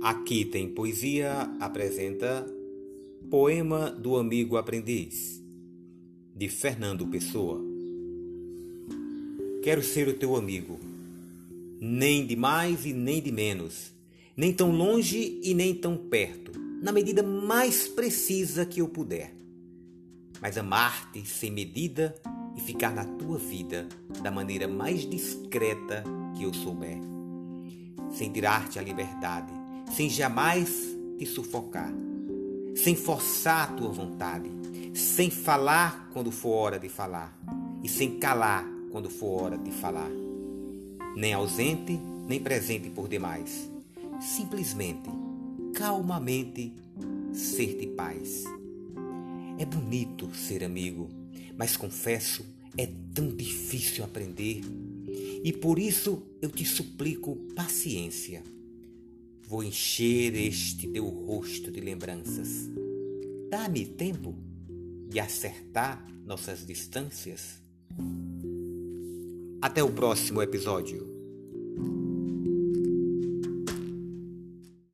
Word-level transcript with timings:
Aqui 0.00 0.44
tem 0.44 0.68
poesia 0.68 1.50
apresenta 1.58 2.46
Poema 3.28 3.90
do 3.90 4.16
Amigo 4.16 4.56
Aprendiz, 4.56 5.42
de 6.36 6.48
Fernando 6.48 7.04
Pessoa. 7.08 7.60
Quero 9.60 9.82
ser 9.82 10.06
o 10.06 10.14
teu 10.14 10.36
amigo, 10.36 10.78
nem 11.80 12.24
de 12.24 12.36
mais 12.36 12.86
e 12.86 12.92
nem 12.92 13.20
de 13.20 13.32
menos, 13.32 13.92
nem 14.36 14.52
tão 14.52 14.70
longe 14.70 15.40
e 15.42 15.52
nem 15.52 15.74
tão 15.74 15.96
perto, 15.96 16.52
na 16.80 16.92
medida 16.92 17.20
mais 17.20 17.88
precisa 17.88 18.64
que 18.64 18.80
eu 18.80 18.88
puder. 18.88 19.34
Mas 20.40 20.56
amar-te 20.56 21.26
sem 21.26 21.50
medida 21.50 22.14
e 22.56 22.60
ficar 22.60 22.94
na 22.94 23.04
tua 23.04 23.36
vida 23.36 23.88
da 24.22 24.30
maneira 24.30 24.68
mais 24.68 25.00
discreta 25.10 26.04
que 26.36 26.44
eu 26.44 26.54
souber, 26.54 26.98
sem 28.12 28.30
tirar-te 28.30 28.78
a 28.78 28.82
liberdade, 28.82 29.58
sem 29.94 30.08
jamais 30.08 30.68
te 31.18 31.26
sufocar 31.26 31.92
sem 32.78 32.94
forçar 32.94 33.70
a 33.70 33.72
tua 33.72 33.90
vontade, 33.90 34.48
sem 34.94 35.30
falar 35.30 36.08
quando 36.12 36.30
for 36.30 36.50
hora 36.50 36.78
de 36.78 36.88
falar 36.88 37.36
e 37.82 37.88
sem 37.88 38.18
calar 38.18 38.64
quando 38.92 39.10
for 39.10 39.42
hora 39.42 39.58
de 39.58 39.72
falar. 39.72 40.10
Nem 41.16 41.32
ausente, 41.32 41.98
nem 42.28 42.40
presente 42.40 42.88
por 42.88 43.08
demais. 43.08 43.68
Simplesmente, 44.20 45.10
calmamente, 45.74 46.72
ser 47.32 47.76
de 47.76 47.88
paz. 47.88 48.44
É 49.58 49.64
bonito 49.64 50.32
ser 50.32 50.62
amigo, 50.62 51.08
mas 51.56 51.76
confesso, 51.76 52.46
é 52.76 52.88
tão 53.12 53.28
difícil 53.34 54.04
aprender. 54.04 54.60
E 55.42 55.52
por 55.52 55.80
isso 55.80 56.22
eu 56.40 56.48
te 56.48 56.64
suplico 56.64 57.34
paciência 57.56 58.42
Vou 59.48 59.64
encher 59.64 60.34
este 60.36 60.86
teu 60.88 61.08
rosto 61.08 61.70
de 61.70 61.80
lembranças. 61.80 62.68
Dá-me 63.48 63.86
tempo 63.86 64.34
de 65.08 65.18
acertar 65.18 66.06
nossas 66.26 66.66
distâncias. 66.66 67.58
Até 69.62 69.82
o 69.82 69.90
próximo 69.90 70.42
episódio. 70.42 71.17